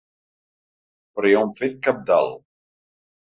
[1.19, 2.33] Però hi ha un fet cabdal.